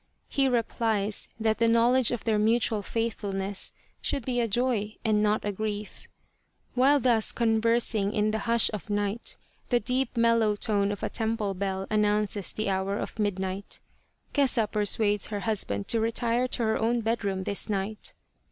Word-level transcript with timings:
He 0.29 0.47
replies 0.47 1.29
that 1.39 1.59
the 1.59 1.67
knowledge 1.67 2.09
of 2.09 2.23
their 2.23 2.39
mutual 2.39 2.81
faithfulness 2.81 3.71
should 4.01 4.25
be 4.25 4.39
a 4.39 4.47
joy 4.47 4.95
and 5.05 5.21
not 5.21 5.45
a 5.45 5.51
grief. 5.51 6.07
While 6.73 6.99
thus 6.99 7.31
conversing 7.31 8.11
in 8.11 8.31
the 8.31 8.39
hush 8.49 8.71
of 8.73 8.89
night, 8.89 9.37
the 9.69 9.79
deep 9.79 10.17
mellow 10.17 10.55
tone 10.55 10.91
of 10.91 11.03
a 11.03 11.09
temple 11.11 11.53
bell 11.53 11.85
an 11.91 12.01
nounces 12.01 12.51
the 12.51 12.67
hour 12.67 12.97
of 12.97 13.19
midnight. 13.19 13.79
Kesa 14.33 14.65
persuades 14.71 15.27
her 15.27 15.41
husband 15.41 15.87
to 15.89 15.99
retire 16.01 16.47
to 16.47 16.63
her 16.63 16.79
own 16.79 17.01
bedroom 17.01 17.43
this 17.43 17.69
night. 17.69 18.15